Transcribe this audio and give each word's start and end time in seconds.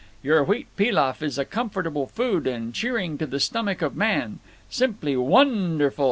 Your 0.23 0.43
wheat 0.43 0.65
pilaf 0.77 1.21
is 1.21 1.37
a 1.37 1.45
comfortable 1.45 2.07
food 2.07 2.47
and 2.47 2.73
cheering 2.73 3.19
to 3.19 3.27
the 3.27 3.39
stomach 3.39 3.83
of 3.83 3.95
man. 3.95 4.39
Simply 4.67 5.15
won 5.15 5.77
derful. 5.77 5.99